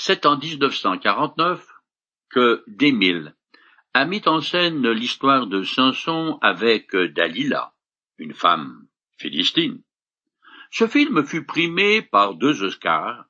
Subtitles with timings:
[0.00, 1.66] C'est en 1949
[2.30, 3.34] que Desmille
[3.94, 7.72] a mis en scène l'histoire de Samson avec Dalila,
[8.16, 9.82] une femme philistine.
[10.70, 13.24] Ce film fut primé par deux Oscars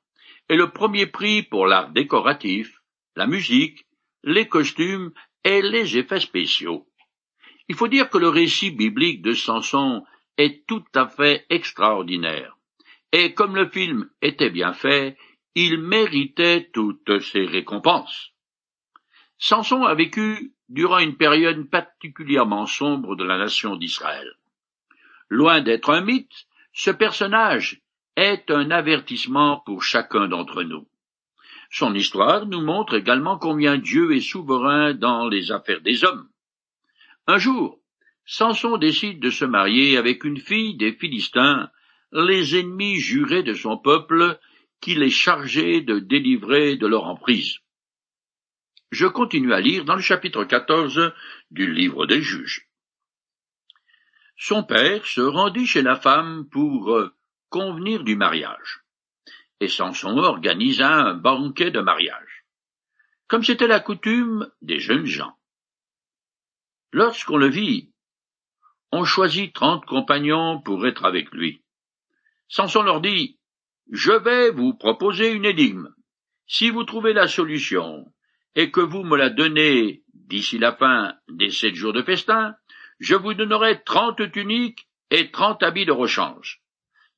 [0.47, 2.83] et le premier prix pour l'art décoratif,
[3.15, 3.87] la musique,
[4.23, 5.11] les costumes
[5.43, 6.87] et les effets spéciaux.
[7.67, 10.03] Il faut dire que le récit biblique de Samson
[10.37, 12.59] est tout à fait extraordinaire.
[13.11, 15.17] Et comme le film était bien fait,
[15.55, 18.31] il méritait toutes ces récompenses.
[19.37, 24.31] Samson a vécu durant une période particulièrement sombre de la nation d'Israël.
[25.29, 27.81] Loin d'être un mythe, ce personnage
[28.15, 30.87] est un avertissement pour chacun d'entre nous.
[31.71, 36.27] Son histoire nous montre également combien Dieu est souverain dans les affaires des hommes.
[37.27, 37.79] Un jour,
[38.25, 41.69] Samson décide de se marier avec une fille des Philistins,
[42.11, 44.39] les ennemis jurés de son peuple,
[44.81, 47.59] qu'il est chargé de délivrer de leur emprise.
[48.91, 51.13] Je continue à lire dans le chapitre 14
[51.51, 52.67] du livre des juges.
[54.35, 57.13] Son père se rendit chez la femme pour euh,
[57.49, 58.83] convenir du mariage,
[59.59, 62.45] et Samson organisa un banquet de mariage,
[63.27, 65.35] comme c'était la coutume des jeunes gens.
[66.91, 67.91] Lorsqu'on le vit,
[68.91, 71.63] on choisit trente compagnons pour être avec lui.
[72.47, 73.38] Samson leur dit,
[73.91, 75.93] Je vais vous proposer une énigme.
[76.45, 78.05] Si vous trouvez la solution,
[78.55, 82.55] et que vous me la donnez d'ici la fin des sept jours de festin,
[82.99, 86.61] je vous donnerai trente tuniques et trente habits de rechange.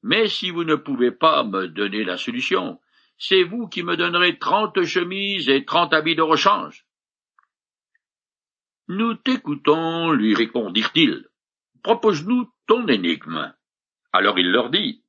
[0.03, 2.80] Mais si vous ne pouvez pas me donner la solution,
[3.17, 6.86] c'est vous qui me donnerez trente chemises et trente habits de rechange.
[8.88, 11.27] Nous t'écoutons, lui répondirent-ils.
[11.83, 13.53] Propose-nous ton énigme.
[14.14, 15.03] Alors il leur dit,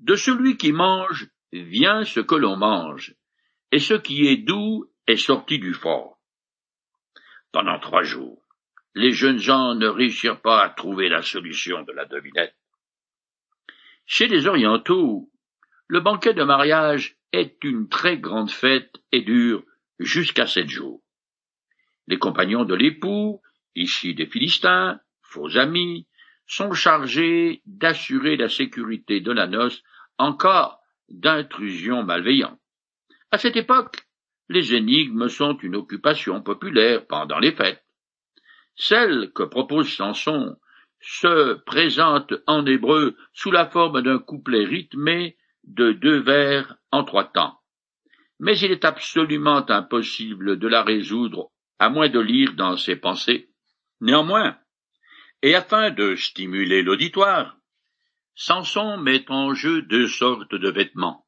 [0.00, 3.14] De celui qui mange vient ce que l'on mange,
[3.70, 6.18] et ce qui est doux est sorti du fort.
[7.52, 8.42] Pendant trois jours,
[8.94, 12.56] les jeunes gens ne réussirent pas à trouver la solution de la devinette.
[14.06, 15.30] Chez les Orientaux,
[15.86, 19.64] le banquet de mariage est une très grande fête et dure
[19.98, 21.02] jusqu'à sept jours.
[22.06, 23.40] Les compagnons de l'époux,
[23.74, 26.06] ici des Philistins, faux amis,
[26.46, 29.82] sont chargés d'assurer la sécurité de la noce
[30.18, 32.58] en cas d'intrusion malveillante.
[33.30, 34.06] À cette époque,
[34.48, 37.84] les énigmes sont une occupation populaire pendant les fêtes.
[38.76, 40.56] Celle que propose Samson
[41.00, 47.24] se présente en hébreu sous la forme d'un couplet rythmé de deux vers en trois
[47.24, 47.58] temps.
[48.40, 53.50] Mais il est absolument impossible de la résoudre à moins de lire dans ses pensées.
[54.00, 54.56] Néanmoins,
[55.42, 57.56] et afin de stimuler l'auditoire,
[58.36, 61.24] Samson met en jeu deux sortes de vêtements.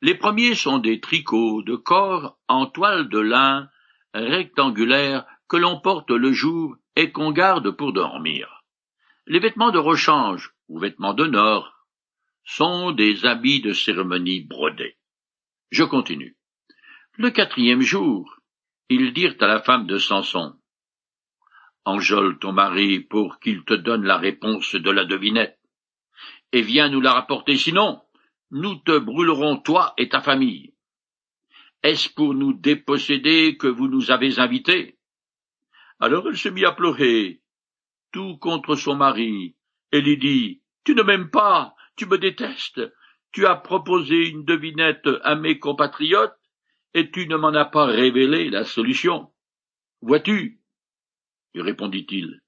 [0.00, 3.68] Les premiers sont des tricots de corps en toile de lin
[4.14, 8.64] rectangulaire que l'on porte le jour et qu'on garde pour dormir.
[9.26, 11.72] Les vêtements de rechange ou vêtements nord
[12.44, 14.96] sont des habits de cérémonie brodés.
[15.70, 16.36] Je continue.
[17.16, 18.38] Le quatrième jour,
[18.88, 20.54] ils dirent à la femme de Samson,
[21.84, 25.58] Enjole ton mari pour qu'il te donne la réponse de la devinette,
[26.52, 28.02] et viens nous la rapporter, sinon
[28.50, 30.74] nous te brûlerons toi et ta famille.
[31.82, 34.98] Est-ce pour nous déposséder que vous nous avez invités?
[35.98, 37.40] Alors elle se mit à pleurer,
[38.12, 39.56] tout contre son mari,
[39.90, 42.80] et lui dit, Tu ne m'aimes pas, tu me détestes,
[43.32, 46.38] tu as proposé une devinette à mes compatriotes,
[46.94, 49.32] et tu ne m'en as pas révélé la solution.
[50.02, 50.60] Vois-tu,
[51.54, 52.42] lui répondit-il,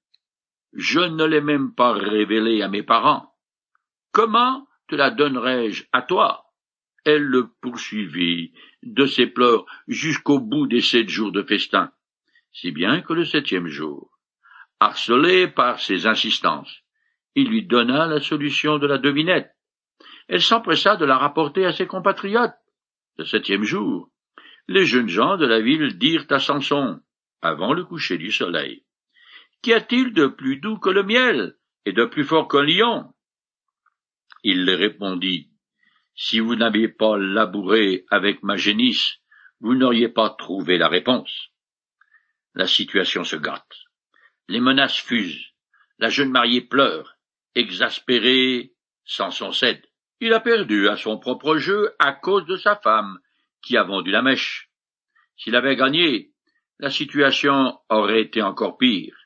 [0.73, 3.34] je ne l'ai même pas révélée à mes parents.
[4.15, 6.45] Comment te la donnerai-je à toi?
[7.03, 11.91] Elle le poursuivit de ses pleurs jusqu'au bout des sept jours de festin,
[12.53, 14.17] si bien que le septième jour,
[14.79, 16.79] harcelé par ses insistances,
[17.35, 19.51] il lui donna la solution de la devinette.
[20.29, 22.55] Elle s'empressa de la rapporter à ses compatriotes.
[23.17, 24.09] Le septième jour,
[24.69, 27.01] les jeunes gens de la ville dirent à Samson,
[27.41, 28.85] avant le coucher du soleil,
[29.61, 33.11] Qu'y a-t-il de plus doux que le miel et de plus fort qu'un lion?
[34.47, 35.49] Il répondit,
[36.13, 39.15] Si vous n'aviez pas labouré avec ma génisse,
[39.59, 41.49] vous n'auriez pas trouvé la réponse.
[42.53, 43.75] La situation se gâte.
[44.47, 45.47] Les menaces fusent.
[45.97, 47.17] La jeune mariée pleure.
[47.55, 49.83] Exaspérée, Samson cède.
[50.19, 53.17] Il a perdu à son propre jeu à cause de sa femme,
[53.63, 54.69] qui a vendu la mèche.
[55.37, 56.33] S'il avait gagné,
[56.77, 59.17] la situation aurait été encore pire.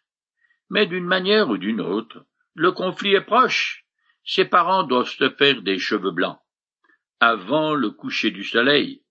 [0.70, 3.86] Mais d'une manière ou d'une autre, le conflit est proche,
[4.30, 6.40] ses parents doivent se faire des cheveux blancs.
[7.20, 9.02] Avant le coucher du soleil,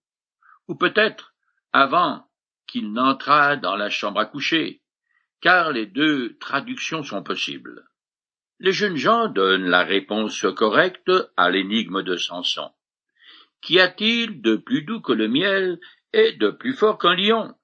[0.69, 1.35] ou peut-être
[1.73, 2.25] avant
[2.69, 4.81] qu'il n'entrât dans la chambre à coucher,
[5.41, 7.89] car les deux traductions sont possibles.
[8.61, 12.71] Les jeunes gens donnent la réponse correcte à l'énigme de Samson.
[13.61, 15.81] Qu'y a-t-il de plus doux que le miel
[16.13, 17.57] et de plus fort qu'un lion?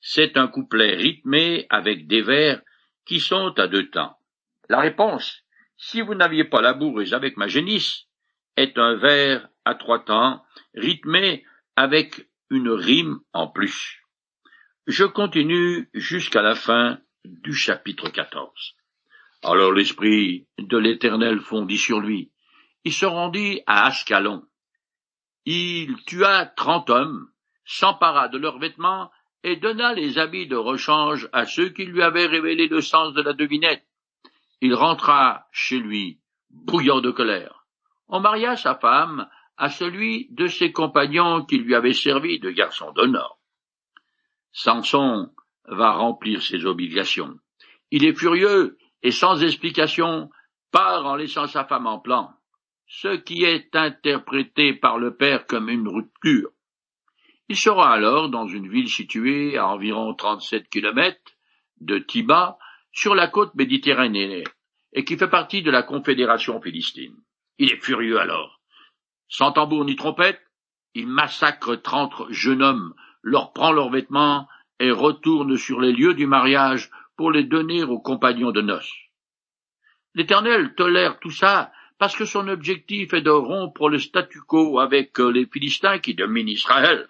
[0.00, 2.60] C'est un couplet rythmé avec des vers
[3.06, 4.18] qui sont à deux temps.
[4.68, 5.44] La réponse,
[5.80, 8.04] si vous n'aviez pas la bourreuse avec ma génisse,
[8.56, 10.44] est un vers à trois temps,
[10.74, 11.44] rythmé
[11.74, 14.02] avec une rime en plus.
[14.86, 18.74] Je continue jusqu'à la fin du chapitre 14.
[19.42, 22.30] Alors l'esprit de l'Éternel fondit sur lui.
[22.84, 24.42] Il se rendit à Ascalon.
[25.46, 27.26] Il tua trente hommes,
[27.64, 29.10] s'empara de leurs vêtements
[29.42, 33.22] et donna les habits de rechange à ceux qui lui avaient révélé le sens de
[33.22, 33.86] la devinette.
[34.60, 36.20] Il rentra chez lui,
[36.50, 37.66] bouillant de colère.
[38.08, 42.92] On maria sa femme à celui de ses compagnons qui lui avait servi de garçon
[42.92, 43.38] d'honneur.
[44.52, 45.30] Samson
[45.64, 47.38] va remplir ses obligations.
[47.90, 50.30] Il est furieux et sans explication
[50.72, 52.30] part en laissant sa femme en plan,
[52.86, 56.50] ce qui est interprété par le père comme une rupture.
[57.48, 61.32] Il sera alors dans une ville située à environ trente-sept kilomètres
[61.80, 62.58] de Tiba,
[62.92, 64.44] sur la côte méditerranéenne,
[64.92, 67.16] et qui fait partie de la Confédération philistine.
[67.58, 68.60] Il est furieux alors.
[69.28, 70.40] Sans tambour ni trompette,
[70.94, 74.48] il massacre trente jeunes hommes, leur prend leurs vêtements
[74.80, 78.92] et retourne sur les lieux du mariage pour les donner aux compagnons de noces.
[80.14, 85.18] L'Éternel tolère tout ça parce que son objectif est de rompre le statu quo avec
[85.18, 87.08] les Philistins qui dominent Israël.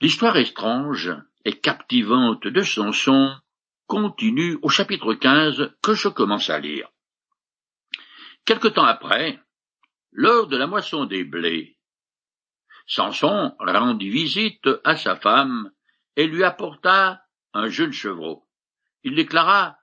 [0.00, 1.10] L'histoire étrange
[1.46, 3.34] et captivante de Samson
[3.86, 6.88] continue au chapitre 15 que je commence à lire.
[8.44, 9.40] Quelque temps après,
[10.12, 11.78] lors de la moisson des blés,
[12.86, 15.70] Samson rendit visite à sa femme
[16.16, 18.46] et lui apporta un jeune chevreau.
[19.02, 19.78] Il déclara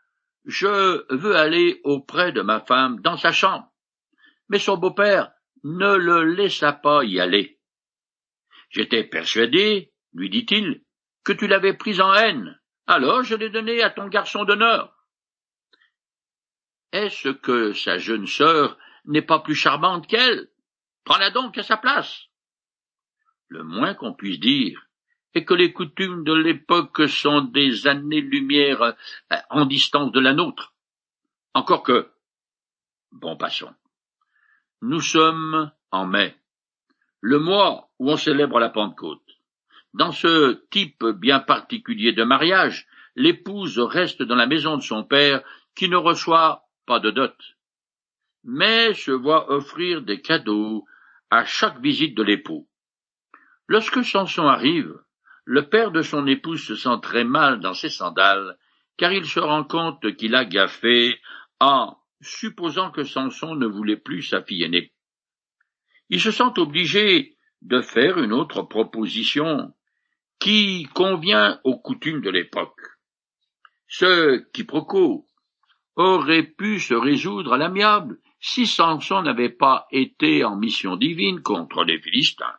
[0.46, 3.72] Je veux aller auprès de ma femme dans sa chambre.
[4.50, 5.32] Mais son beau-père
[5.64, 7.60] ne le laissa pas y aller.
[8.70, 10.84] J'étais persuadé lui dit-il,
[11.24, 12.60] que tu l'avais prise en haine.
[12.88, 14.96] Alors je l'ai donnée à ton garçon d'honneur.
[16.92, 20.50] Est-ce que sa jeune sœur n'est pas plus charmante qu'elle?
[21.04, 22.28] Prends-la donc à sa place.
[23.48, 24.88] Le moins qu'on puisse dire
[25.34, 28.94] est que les coutumes de l'époque sont des années-lumière euh,
[29.50, 30.74] en distance de la nôtre.
[31.54, 32.12] Encore que.
[33.12, 33.74] Bon, passons.
[34.82, 36.36] Nous sommes en mai,
[37.20, 39.31] le mois où on célèbre la Pentecôte.
[39.94, 45.44] Dans ce type bien particulier de mariage, l'épouse reste dans la maison de son père,
[45.76, 47.36] qui ne reçoit pas de dot,
[48.44, 50.86] mais se voit offrir des cadeaux
[51.30, 52.68] à chaque visite de l'époux.
[53.68, 54.94] Lorsque Samson arrive,
[55.46, 58.58] le père de son épouse se sent très mal dans ses sandales,
[58.98, 61.20] car il se rend compte qu'il a gaffé
[61.60, 64.94] en supposant que Samson ne voulait plus sa fille aînée.
[66.10, 69.74] Il se sent obligé de faire une autre proposition
[70.42, 72.82] qui convient aux coutumes de l'époque.
[73.88, 75.28] Ce quiproquo
[75.96, 81.84] aurait pu se résoudre à l'amiable si Samson n'avait pas été en mission divine contre
[81.84, 82.58] les Philistins.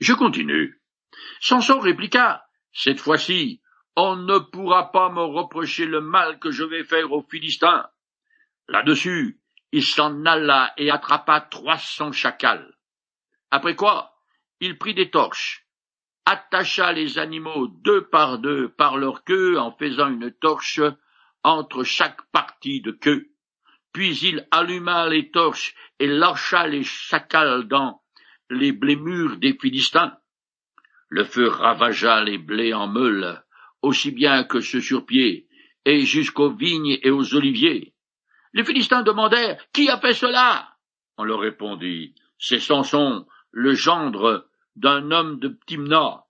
[0.00, 0.80] Je continue.
[1.40, 2.42] Samson répliqua,
[2.72, 3.60] cette fois-ci,
[3.94, 7.86] on ne pourra pas me reprocher le mal que je vais faire aux Philistins.
[8.68, 9.42] Là-dessus,
[9.72, 12.74] il s'en alla et attrapa trois cents chacals.
[13.50, 14.14] Après quoi,
[14.60, 15.61] il prit des torches,
[16.26, 20.80] attacha les animaux deux par deux par leur queue en faisant une torche
[21.42, 23.28] entre chaque partie de queue.
[23.92, 28.02] Puis il alluma les torches et lâcha les chacals dans
[28.50, 30.16] les blés mûrs des Philistins.
[31.08, 33.42] Le feu ravagea les blés en meule,
[33.82, 35.46] aussi bien que ceux sur pied,
[35.84, 37.94] et jusqu'aux vignes et aux oliviers.
[38.54, 40.68] Les Philistins demandèrent Qui a fait cela?
[41.18, 46.24] On leur répondit C'est Samson, le gendre d'un homme de Timna,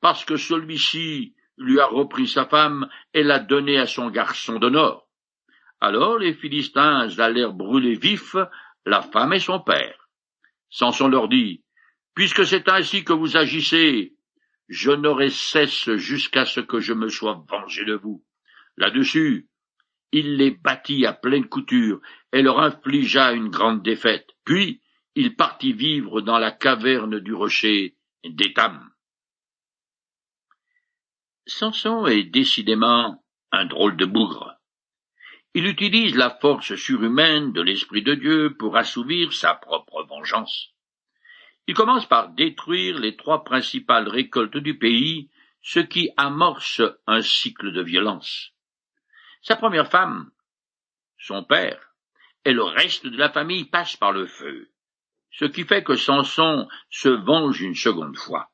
[0.00, 5.06] parce que celui-ci lui a repris sa femme et l'a donnée à son garçon d'honneur.
[5.80, 8.36] Alors les Philistins allèrent brûler vifs
[8.84, 10.08] la femme et son père.
[10.70, 11.62] Samson leur dit,
[12.14, 14.14] Puisque c'est ainsi que vous agissez,
[14.68, 18.24] je n'aurai cesse jusqu'à ce que je me sois vengé de vous.
[18.76, 19.48] Là-dessus,
[20.12, 22.00] il les battit à pleine couture
[22.32, 24.28] et leur infligea une grande défaite.
[24.44, 24.81] Puis
[25.14, 28.90] il partit vivre dans la caverne du rocher d'Étam.
[31.46, 34.54] Samson est décidément un drôle de bougre.
[35.54, 40.70] Il utilise la force surhumaine de l'Esprit de Dieu pour assouvir sa propre vengeance.
[41.66, 47.72] Il commence par détruire les trois principales récoltes du pays, ce qui amorce un cycle
[47.72, 48.52] de violence.
[49.42, 50.30] Sa première femme,
[51.18, 51.94] son père,
[52.44, 54.71] et le reste de la famille passent par le feu,
[55.32, 58.50] ce qui fait que Samson se venge une seconde fois.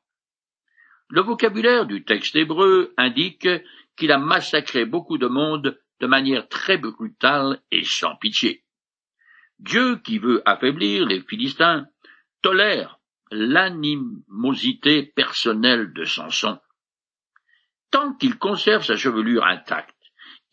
[1.09, 3.47] Le vocabulaire du texte hébreu indique
[3.97, 8.63] qu'il a massacré beaucoup de monde de manière très brutale et sans pitié.
[9.59, 11.85] Dieu, qui veut affaiblir les Philistins,
[12.41, 12.99] tolère
[13.31, 16.59] l'animosité personnelle de Samson.
[17.91, 19.95] Tant qu'il conserve sa chevelure intacte,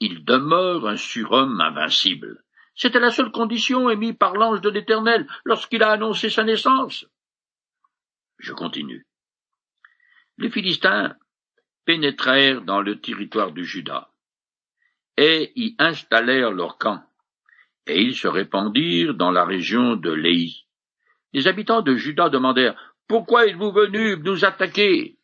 [0.01, 2.43] il demeure un surhomme invincible.
[2.77, 7.07] C'était la seule condition émise par l'ange de l'Éternel lorsqu'il a annoncé sa naissance.
[8.39, 9.07] Je continue.
[10.37, 11.17] Les Philistins
[11.87, 14.13] pénétrèrent dans le territoire du Juda,
[15.17, 17.03] et y installèrent leur camp,
[17.87, 20.67] et ils se répandirent dans la région de Léhi.
[21.33, 25.19] Les habitants de Juda demandèrent Pourquoi êtes-vous venus nous attaquer?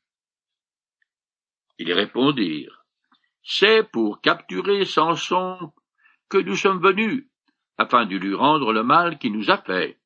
[1.79, 2.87] Ils répondirent
[3.43, 5.73] C'est pour capturer Samson
[6.31, 7.27] que nous sommes venus,
[7.79, 9.99] afin de lui rendre le mal qu'il nous a fait.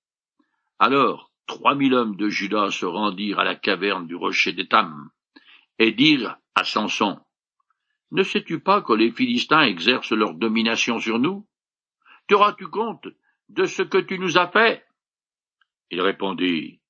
[0.78, 5.10] Alors trois mille hommes de Juda se rendirent à la caverne du rocher d'Étam,
[5.78, 7.20] et dirent à Samson,
[8.10, 11.46] Ne sais-tu pas que les Philistins exercent leur domination sur nous?
[12.28, 13.08] Te rends-tu compte
[13.48, 14.84] de ce que tu nous as fait?
[15.90, 16.80] Il répondit,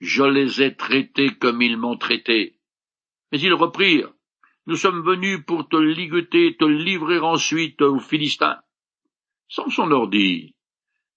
[0.00, 2.58] Je les ai traités comme ils m'ont traité.
[3.32, 4.12] Mais ils reprirent,
[4.66, 8.60] Nous sommes venus pour te ligueter et te livrer ensuite aux Philistins.
[9.48, 10.54] Samson leur dit,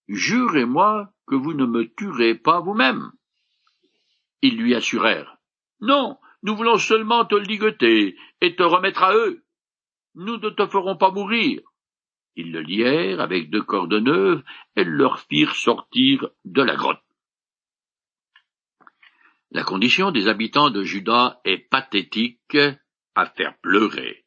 [0.08, 3.12] Jurez-moi que vous ne me tuerez pas vous-même.
[4.42, 5.38] Ils lui assurèrent,
[5.80, 9.44] Non, nous voulons seulement te ligueter et te remettre à eux.
[10.16, 11.62] Nous ne te ferons pas mourir.
[12.36, 14.44] Ils le lièrent avec deux cordes neuves
[14.76, 17.04] et leur firent sortir de la grotte.
[19.52, 22.58] La condition des habitants de Juda est pathétique
[23.16, 24.26] à faire pleurer.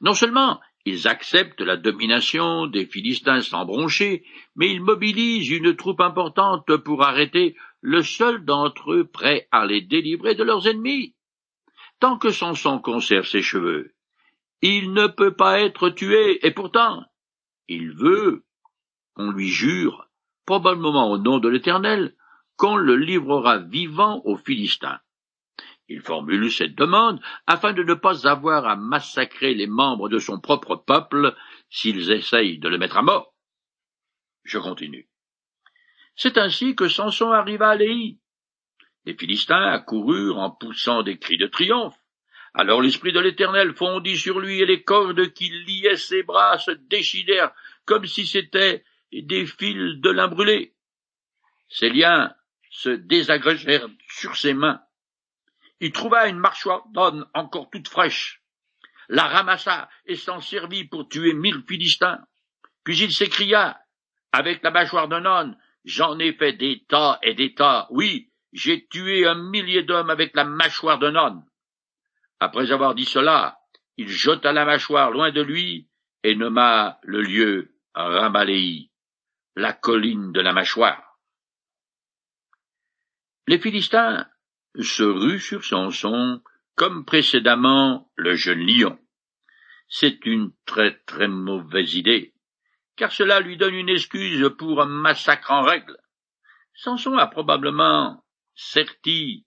[0.00, 4.24] Non seulement ils acceptent la domination des Philistins sans broncher,
[4.56, 9.80] mais ils mobilisent une troupe importante pour arrêter le seul d'entre eux prêt à les
[9.80, 11.14] délivrer de leurs ennemis.
[12.00, 13.94] Tant que Samson conserve ses cheveux,
[14.60, 17.04] il ne peut pas être tué, et pourtant,
[17.68, 18.44] il veut
[19.14, 20.08] qu'on lui jure,
[20.46, 22.14] probablement au nom de l'Éternel,
[22.56, 25.00] qu'on le livrera vivant aux Philistins.
[25.88, 30.40] Il formule cette demande afin de ne pas avoir à massacrer les membres de son
[30.40, 31.34] propre peuple
[31.68, 33.34] s'ils essayent de le mettre à mort.
[34.44, 35.08] Je continue.
[36.14, 38.20] C'est ainsi que Samson arriva à Léhi.
[39.04, 41.96] Les Philistins accoururent en poussant des cris de triomphe.
[42.54, 46.70] Alors l'Esprit de l'Éternel fondit sur lui et les cordes qui liaient ses bras se
[46.70, 47.52] déchirèrent
[47.86, 50.74] comme si c'étaient des fils de lin brûlé.
[51.68, 52.34] Ses liens
[52.70, 54.80] se désagrégèrent sur ses mains
[55.82, 58.40] il trouva une mâchoire d'âne encore toute fraîche,
[59.08, 62.24] la ramassa et s'en servit pour tuer mille Philistins.
[62.84, 63.80] Puis il s'écria,
[64.30, 67.88] avec la mâchoire d'un âne, j'en ai fait des tas et des tas.
[67.90, 71.44] Oui, j'ai tué un millier d'hommes avec la mâchoire d'un âne.
[72.38, 73.58] Après avoir dit cela,
[73.96, 75.88] il jeta la mâchoire loin de lui
[76.22, 78.92] et nomma le lieu Ramaléi,
[79.56, 81.18] la colline de la mâchoire.
[83.48, 84.28] Les Philistins
[84.80, 86.42] se rue sur Samson,
[86.74, 88.98] comme précédemment le jeune lion.
[89.88, 92.34] C'est une très très mauvaise idée,
[92.96, 95.96] car cela lui donne une excuse pour un massacre en règle.
[96.74, 98.24] Samson a probablement
[98.54, 99.46] serti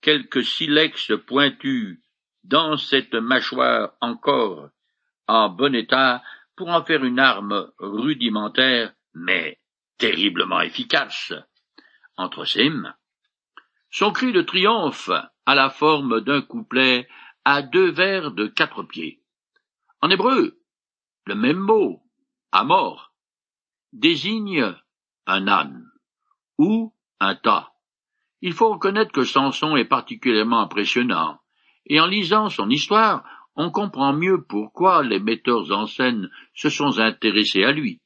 [0.00, 1.98] quelques silex pointus
[2.44, 4.70] dans cette mâchoire encore
[5.26, 6.22] en bon état
[6.56, 9.58] pour en faire une arme rudimentaire mais
[9.98, 11.32] terriblement efficace
[12.16, 12.94] entre ses mains.
[13.90, 15.10] Son cri de triomphe
[15.46, 17.08] a la forme d'un couplet
[17.44, 19.22] à deux vers de quatre pieds.
[20.02, 20.60] En hébreu,
[21.24, 22.02] le même mot,
[22.52, 23.14] à mort,
[23.92, 24.74] désigne
[25.26, 25.90] un âne
[26.58, 27.72] ou un tas.
[28.42, 31.40] Il faut reconnaître que Samson est particulièrement impressionnant,
[31.86, 33.24] et en lisant son histoire,
[33.56, 38.02] on comprend mieux pourquoi les metteurs en scène se sont intéressés à lui.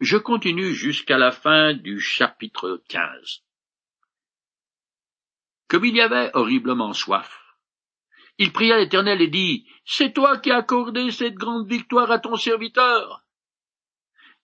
[0.00, 3.44] Je continue jusqu'à la fin du chapitre 15
[5.68, 7.40] comme il y avait horriblement soif.
[8.38, 12.36] Il pria l'Éternel et dit, C'est toi qui as accordé cette grande victoire à ton
[12.36, 13.24] serviteur.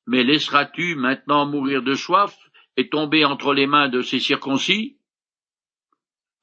[0.06, 2.36] Mais laisseras-tu maintenant mourir de soif
[2.76, 4.96] et tomber entre les mains de ces circoncis?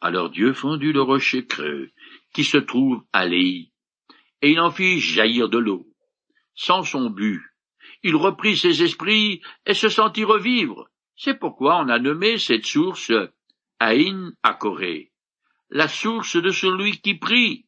[0.02, 1.92] Alors Dieu fondit le rocher creux
[2.34, 3.72] qui se trouve à Léhi,
[4.42, 5.88] et il en fit jaillir de l'eau.
[6.54, 7.42] Sans son but,
[8.04, 10.90] il reprit ses esprits et se sentit revivre.
[11.16, 13.12] C'est pourquoi on a nommé cette source
[13.80, 15.12] Aïn à Corée,
[15.70, 17.68] la source de celui qui prie.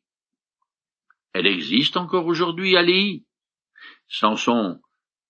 [1.33, 3.25] Elle existe encore aujourd'hui à Léhi.
[4.07, 4.81] Samson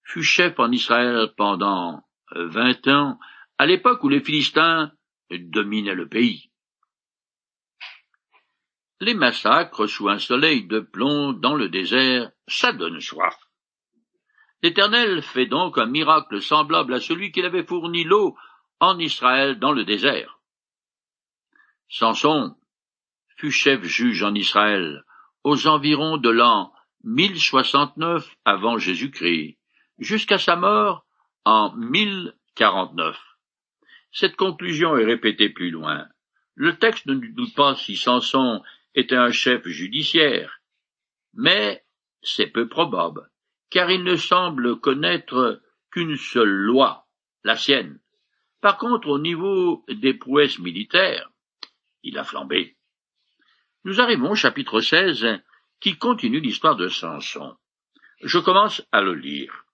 [0.03, 3.19] fut chef en Israël pendant vingt ans,
[3.57, 4.91] à l'époque où les Philistins
[5.31, 6.49] dominaient le pays.
[9.01, 13.37] Les massacres sous un soleil de plomb dans le désert, ça donne soif.
[14.61, 18.35] L'Éternel fait donc un miracle semblable à celui qu'il avait fourni l'eau
[18.79, 20.38] en Israël dans le désert.
[21.89, 22.55] Samson
[23.37, 25.03] fut chef juge en Israël
[25.43, 26.71] aux environs de l'an
[27.03, 29.57] 1069 avant Jésus-Christ,
[29.97, 31.05] jusqu'à sa mort
[31.45, 33.17] en 1049.
[34.11, 36.07] Cette conclusion est répétée plus loin.
[36.53, 38.61] Le texte ne nous doute pas si Samson
[38.93, 40.61] était un chef judiciaire,
[41.33, 41.83] mais
[42.21, 43.31] c'est peu probable,
[43.71, 45.59] car il ne semble connaître
[45.91, 47.07] qu'une seule loi,
[47.43, 47.99] la sienne.
[48.61, 51.31] Par contre, au niveau des prouesses militaires,
[52.03, 52.75] il a flambé.
[53.83, 55.25] Nous arrivons au chapitre 16
[55.79, 57.55] qui continue l'histoire de Samson.
[58.21, 59.65] Je commence à le lire.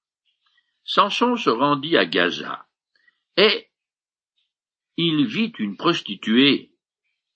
[0.84, 2.68] Samson se rendit à Gaza,
[3.38, 3.70] et
[4.98, 6.72] il vit une prostituée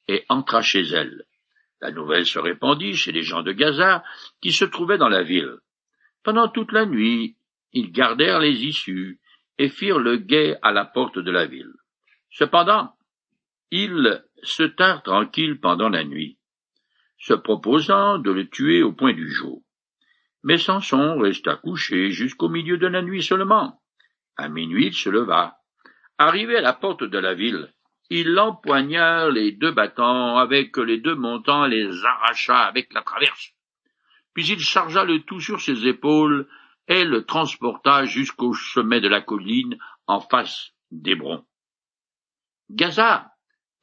[0.08, 1.26] et entra chez elle.
[1.82, 4.04] La nouvelle se répandit chez les gens de Gaza
[4.42, 5.58] qui se trouvaient dans la ville.
[6.24, 7.38] Pendant toute la nuit,
[7.74, 9.20] ils gardèrent les issues
[9.58, 11.74] et firent le guet à la porte de la ville.
[12.32, 12.94] Cependant,
[13.72, 16.38] ils se tinrent tranquilles pendant la nuit,
[17.18, 19.62] se proposant de le tuer au point du jour.
[20.44, 23.82] Mais Samson resta couché jusqu'au milieu de la nuit seulement.
[24.38, 25.58] À minuit, il se leva.
[26.18, 27.74] Arrivé à la porte de la ville,
[28.10, 33.54] il empoigna les deux battants avec les deux montants et les arracha avec la traverse.
[34.34, 36.48] Puis il chargea le tout sur ses épaules
[36.88, 39.78] et le transporta jusqu'au sommet de la colline
[40.08, 41.46] en face d'Hébron.
[42.70, 43.32] Gaza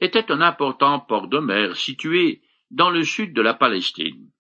[0.01, 4.31] était un important port de mer situé dans le sud de la Palestine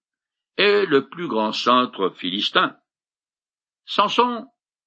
[0.56, 2.76] et le plus grand centre philistin.
[3.84, 4.46] Samson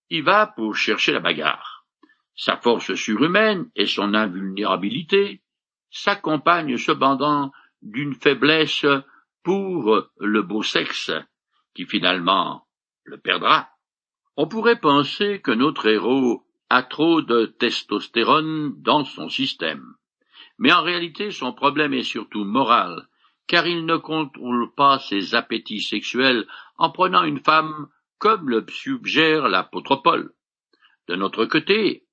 [0.10, 1.86] y va pour chercher la bagarre.
[2.36, 5.44] Sa force surhumaine et son invulnérabilité
[5.90, 8.86] s'accompagnent cependant d'une faiblesse
[9.44, 11.12] pour le beau sexe,
[11.74, 12.68] qui finalement
[13.04, 13.70] le perdra.
[14.36, 19.96] On pourrait penser que notre héros a trop de testostérone dans son système.
[20.60, 23.08] Mais en réalité, son problème est surtout moral,
[23.48, 26.46] car il ne contrôle pas ses appétits sexuels
[26.78, 27.88] en prenant une femme
[28.20, 30.34] comme le suggère l'apôtre Paul.
[31.08, 32.06] De notre côté,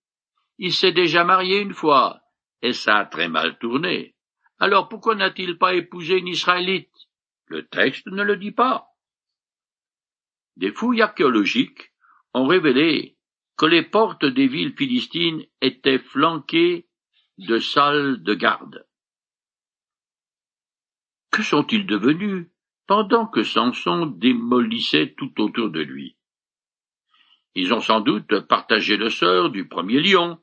[0.59, 2.20] il s'est déjà marié une fois,
[2.62, 4.14] et ça a très mal tourné.
[4.59, 6.94] Alors pourquoi n'a-t-il pas épousé une Israélite?
[7.46, 8.87] Le texte ne le dit pas.
[10.56, 11.92] Des fouilles archéologiques
[12.32, 13.16] ont révélé
[13.56, 16.87] que les portes des villes philistines étaient flanquées
[17.38, 18.87] de salles de garde.
[21.31, 22.46] Que sont-ils devenus
[22.87, 26.16] pendant que Samson démolissait tout autour de lui?
[27.55, 30.38] Ils ont sans doute partagé le sort du premier lion,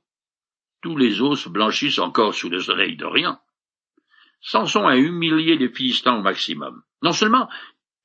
[0.82, 3.40] tous les os blanchissent encore sous le soleil d'Orient.
[4.42, 6.84] Samson a humilié les Philistins au maximum.
[7.02, 7.50] Non seulement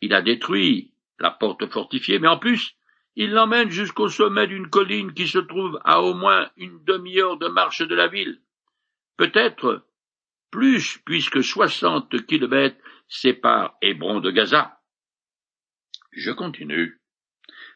[0.01, 2.77] il a détruit la porte fortifiée, mais en plus,
[3.17, 7.49] il l'emmène jusqu'au sommet d'une colline qui se trouve à au moins une demi-heure de
[7.49, 8.41] marche de la ville.
[9.19, 9.85] Peut-être
[10.51, 14.81] plus, puisque soixante kilomètres séparent Hébron de Gaza.
[16.13, 17.01] Je continue.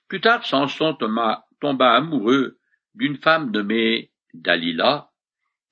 [0.09, 2.59] Plus tard, Samson tomba amoureux
[2.95, 5.11] d'une femme nommée Dalila,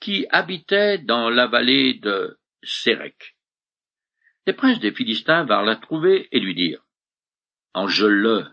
[0.00, 3.36] qui habitait dans la vallée de Sérec.
[4.46, 6.84] Les princes des Philistins vinrent la trouver et lui dirent
[7.74, 8.52] Angele,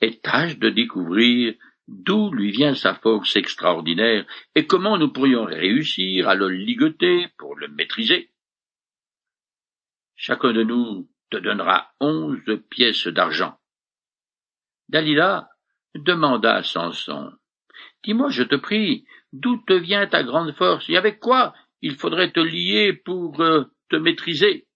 [0.00, 1.54] et tâche de découvrir
[1.88, 7.56] d'où lui vient sa force extraordinaire et comment nous pourrions réussir à le ligoter pour
[7.56, 8.30] le maîtriser?
[10.14, 13.58] Chacun de nous te donnera onze pièces d'argent.
[14.88, 15.48] Dalila
[15.94, 17.32] demanda à Samson
[18.04, 22.32] Dis-moi, je te prie, d'où te vient ta grande force et avec quoi il faudrait
[22.32, 24.66] te lier pour euh, te maîtriser?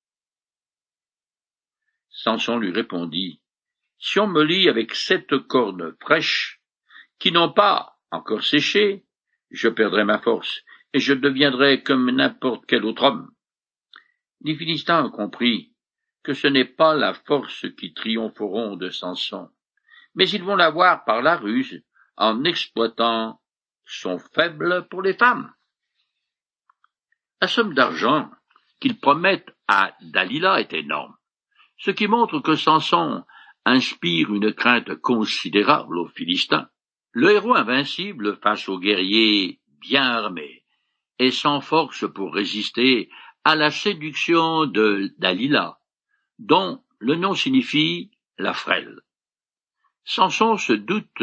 [2.11, 3.41] Samson lui répondit,
[3.99, 6.56] Si on me lie avec sept cornes fraîches,
[7.19, 9.05] qui n'ont pas encore séché,
[9.51, 13.31] je perdrai ma force, et je deviendrai comme n'importe quel autre homme.
[14.43, 15.73] Les Philistins ont compris
[16.23, 19.49] que ce n'est pas la force qui triompheront de Samson,
[20.15, 21.83] mais ils vont l'avoir par la ruse,
[22.17, 23.41] en exploitant
[23.85, 25.53] son faible pour les femmes.
[27.41, 28.31] La somme d'argent
[28.81, 31.15] qu'ils promettent à Dalila est énorme,
[31.79, 33.25] ce qui montre que Samson
[33.65, 36.69] inspire une crainte considérable aux Philistins.
[37.19, 40.67] Le héros invincible face aux guerriers bien armés
[41.19, 43.09] et sans force pour résister
[43.43, 45.79] à la séduction de Dalila,
[46.39, 49.01] dont le nom signifie la frêle.
[50.05, 51.23] Samson se doute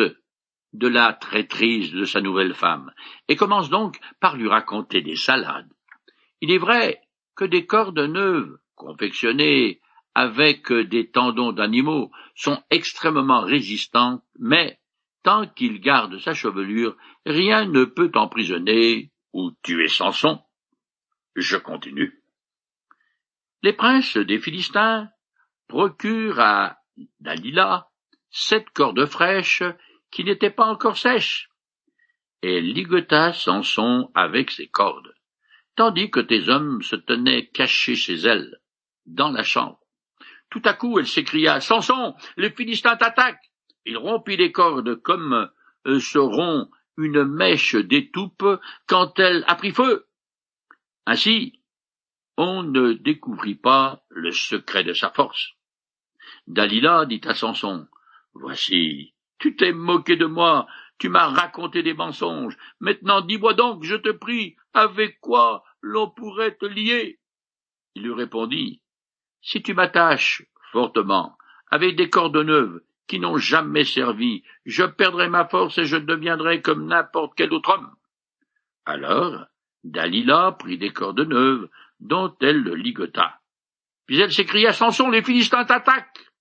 [0.74, 2.92] de la traîtrise de sa nouvelle femme,
[3.28, 5.72] et commence donc par lui raconter des salades.
[6.42, 7.04] Il est vrai
[7.36, 9.80] que des cordes neuves, confectionnées
[10.16, 14.80] avec des tendons d'animaux, sont extrêmement résistantes, mais
[15.24, 20.42] tant qu'il garde sa chevelure, rien ne peut emprisonner ou tuer Samson.
[21.36, 22.22] Je continue.
[23.64, 25.10] Les princes des Philistins
[25.68, 26.78] procurent à
[27.20, 27.90] Dalila
[28.30, 29.64] sept cordes fraîches
[30.12, 31.50] qui n'étaient pas encore sèches.
[32.42, 35.14] Et ligota Samson avec ses cordes,
[35.76, 38.60] tandis que tes hommes se tenaient cachés chez elle,
[39.06, 39.80] dans la chambre.
[40.50, 43.53] Tout à coup, elle s'écria, Samson, les Philistins t'attaquent!
[43.86, 45.50] Il rompit les cordes comme
[45.88, 48.46] euh, se rompt une mèche d'étoupe
[48.88, 50.08] quand elle a pris feu.
[51.06, 51.60] Ainsi,
[52.38, 55.54] on ne découvrit pas le secret de sa force.
[56.48, 57.88] Dalila dit à Samson,
[58.34, 60.68] Voici, tu t'es moqué de moi,
[60.98, 62.58] tu m'as raconté des mensonges.
[62.80, 67.20] Maintenant dis-moi donc, je te prie, avec quoi l'on pourrait te lier?
[67.96, 68.82] Il lui répondit,
[69.42, 71.38] Si tu m'attaches fortement,
[71.70, 76.62] avec des cordes neuves, qui n'ont jamais servi, je perdrai ma force et je deviendrai
[76.62, 77.94] comme n'importe quel autre homme.
[78.86, 79.46] Alors,
[79.84, 83.40] Dalila prit des cordes neuves, dont elle le ligota.
[84.06, 86.32] Puis elle s'écria, Samson, les Philistins t'attaquent.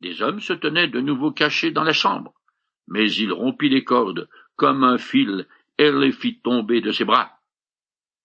[0.00, 2.34] Des hommes se tenaient de nouveau cachés dans la chambre,
[2.88, 5.46] mais il rompit les cordes comme un fil
[5.78, 7.38] et les fit tomber de ses bras.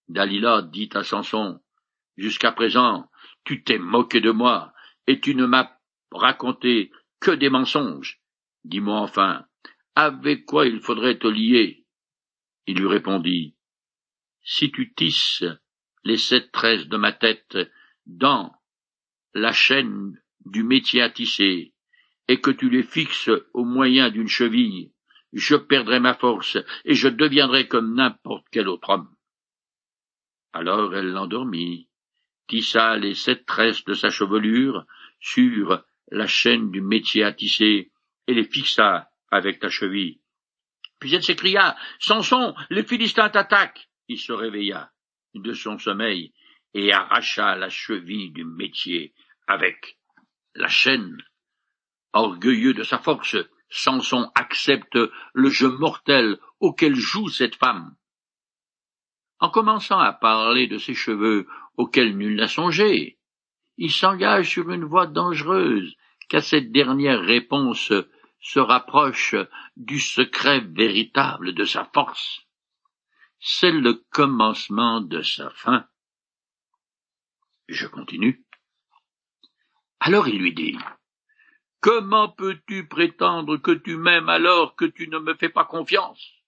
[0.07, 1.59] Dalila dit à Samson,
[2.17, 3.09] Jusqu'à présent,
[3.45, 4.73] tu t'es moqué de moi,
[5.07, 5.71] et tu ne m'as
[6.11, 6.91] raconté
[7.21, 8.19] que des mensonges.
[8.65, 9.45] Dis-moi enfin,
[9.95, 11.85] avec quoi il faudrait te lier?
[12.67, 13.55] Il lui répondit,
[14.43, 15.45] Si tu tisses
[16.03, 17.57] les sept tresses de ma tête
[18.05, 18.53] dans
[19.33, 21.73] la chaîne du métier à tisser,
[22.27, 24.91] et que tu les fixes au moyen d'une cheville,
[25.31, 29.15] je perdrai ma force, et je deviendrai comme n'importe quel autre homme.
[30.53, 31.87] Alors elle l'endormit,
[32.47, 34.85] tissa les sept tresses de sa chevelure
[35.19, 40.19] sur la chaîne du métier à et les fixa avec ta cheville.
[40.99, 43.89] Puis elle s'écria, Samson, les Philistins t'attaquent.
[44.07, 44.91] Il se réveilla
[45.33, 46.33] de son sommeil
[46.73, 49.13] et arracha la cheville du métier
[49.47, 49.97] avec
[50.53, 51.17] la chaîne.
[52.13, 53.37] Orgueilleux de sa force,
[53.69, 54.97] Samson accepte
[55.33, 57.95] le jeu mortel auquel joue cette femme.
[59.39, 61.47] En commençant à parler de ses cheveux
[61.77, 63.17] auxquels nul n'a songé,
[63.83, 65.95] il s'engage sur une voie dangereuse,
[66.29, 67.91] car cette dernière réponse
[68.39, 69.33] se rapproche
[69.75, 72.45] du secret véritable de sa force.
[73.39, 75.87] C'est le commencement de sa fin.
[77.69, 78.45] Je continue.
[79.99, 80.77] Alors il lui dit,
[81.79, 86.40] Comment peux-tu prétendre que tu m'aimes alors que tu ne me fais pas confiance?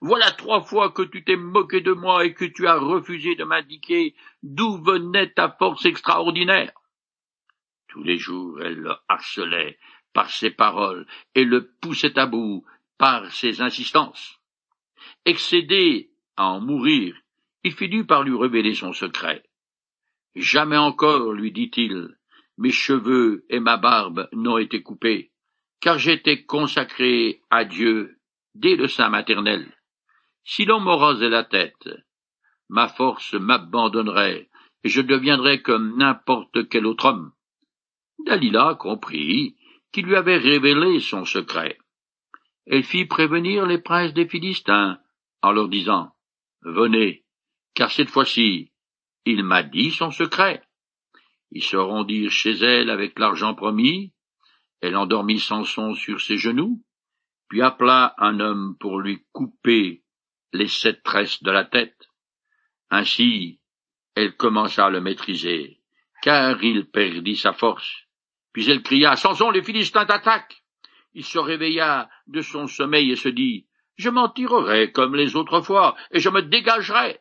[0.00, 3.44] Voilà trois fois que tu t'es moqué de moi et que tu as refusé de
[3.44, 6.72] m'indiquer d'où venait ta force extraordinaire.
[7.88, 9.78] Tous les jours elle le harcelait
[10.12, 12.64] par ses paroles et le poussait à bout
[12.98, 14.38] par ses insistances.
[15.24, 17.16] Excédé à en mourir,
[17.64, 19.42] il finit par lui révéler son secret.
[20.34, 22.16] Jamais encore, lui dit-il,
[22.58, 25.32] mes cheveux et ma barbe n'ont été coupés,
[25.80, 28.15] car j'étais consacré à Dieu
[28.58, 29.72] dès le sein maternel.
[30.44, 31.88] Si l'on me rasait la tête,
[32.68, 34.48] ma force m'abandonnerait,
[34.84, 37.32] et je deviendrais comme n'importe quel autre homme.
[38.24, 39.56] Dalila comprit
[39.92, 41.78] qu'il lui avait révélé son secret.
[42.66, 44.98] Elle fit prévenir les princes des Philistins,
[45.42, 46.12] en leur disant
[46.62, 47.24] Venez,
[47.74, 48.72] car cette fois-ci,
[49.24, 50.62] il m'a dit son secret.
[51.50, 54.12] Ils se rendirent chez elle avec l'argent promis.
[54.80, 56.82] Elle endormit Samson sur ses genoux,
[57.48, 60.02] puis appela un homme pour lui couper
[60.52, 62.08] les sept tresses de la tête.
[62.90, 63.60] Ainsi,
[64.14, 65.80] elle commença à le maîtriser,
[66.22, 68.06] car il perdit sa force.
[68.52, 70.62] Puis elle cria, Samson, les Philistins t'attaquent.
[71.14, 75.60] Il se réveilla de son sommeil et se dit, Je m'en tirerai comme les autres
[75.60, 77.20] fois, et je me dégagerai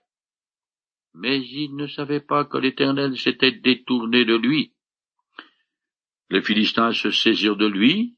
[1.16, 4.74] mais il ne savait pas que l'Éternel s'était détourné de lui.
[6.30, 8.18] Les Philistins se saisirent de lui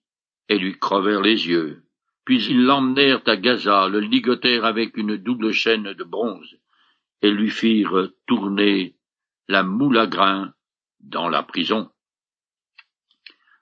[0.49, 1.83] et lui crevèrent les yeux.
[2.27, 6.57] Puis ils l'emmenèrent à Gaza, le ligotèrent avec une double chaîne de bronze,
[7.21, 8.97] et lui firent tourner
[9.47, 10.53] la moule à grains
[10.99, 11.89] dans la prison.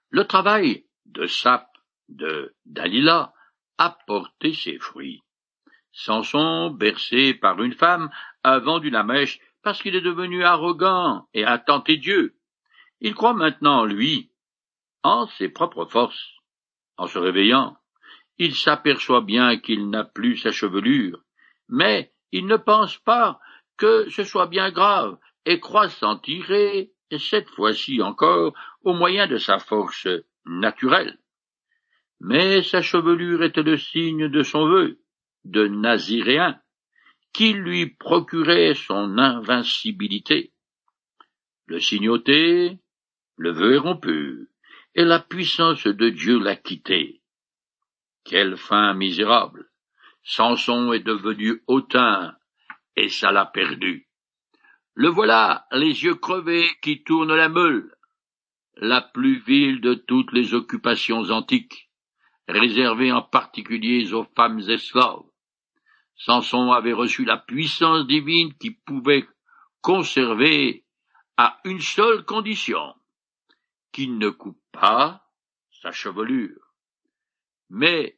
[0.10, 1.78] Le travail de sape
[2.10, 3.36] de Dalila
[3.78, 5.22] a porté ses fruits.
[5.92, 8.10] Samson, bercé par une femme,
[8.42, 12.36] a vendu la mèche parce qu'il est devenu arrogant et a tenté Dieu.
[13.00, 14.32] Il croit maintenant en lui,
[15.04, 16.32] en ses propres forces.
[16.98, 17.78] En se réveillant,
[18.38, 21.22] il s'aperçoit bien qu'il n'a plus sa chevelure,
[21.70, 23.40] mais il ne pense pas
[23.78, 29.38] que ce soit bien grave et croit s'en tirer, cette fois-ci encore, au moyen de
[29.38, 30.08] sa force
[30.46, 31.18] naturelle.
[32.20, 35.00] Mais sa chevelure était le signe de son vœu,
[35.44, 36.60] de naziréen,
[37.34, 40.54] qui lui procurait son invincibilité.
[41.68, 42.80] Le signoté,
[43.38, 44.50] le vœu est rompu,
[44.96, 47.22] et la puissance de Dieu l'a quitté.
[48.26, 49.70] Quelle fin misérable!
[50.24, 52.36] Samson est devenu hautain,
[52.96, 54.10] et ça l'a perdu.
[54.96, 57.96] Le voilà, les yeux crevés, qui tourne la meule,
[58.78, 61.92] la plus vile de toutes les occupations antiques,
[62.48, 65.30] réservée en particulier aux femmes esclaves.
[66.16, 69.28] Samson avait reçu la puissance divine qui pouvait
[69.82, 70.84] conserver
[71.38, 72.96] à une seule condition,
[73.92, 75.30] qu'il ne coupe pas
[75.70, 76.65] sa chevelure.
[77.70, 78.18] Mais,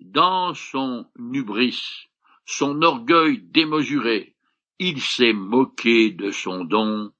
[0.00, 2.08] dans son hubris,
[2.44, 4.36] son orgueil démesuré,
[4.78, 7.12] il s'est moqué de son don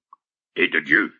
[0.55, 1.15] et de Dieu.